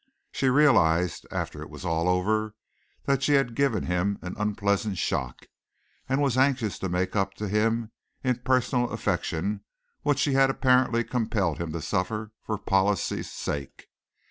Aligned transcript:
She 0.31 0.49
realized, 0.49 1.27
after 1.31 1.61
it 1.61 1.69
was 1.69 1.85
all 1.85 2.09
over, 2.09 2.55
that 3.03 3.21
she 3.21 3.33
had 3.33 3.53
given 3.53 3.83
him 3.83 4.17
an 4.23 4.33
unpleasant 4.35 4.97
shock, 4.97 5.45
and 6.09 6.19
was 6.23 6.39
anxious 6.39 6.79
to 6.79 6.89
make 6.89 7.15
up 7.15 7.35
to 7.35 7.47
him 7.47 7.91
in 8.23 8.37
personal 8.39 8.89
affection 8.89 9.63
what 10.01 10.17
she 10.17 10.33
had 10.33 10.49
apparently 10.49 11.03
compelled 11.03 11.59
him 11.59 11.71
to 11.73 11.83
suffer 11.83 12.31
for 12.41 12.57
policy's 12.57 13.31
sake. 13.31 13.89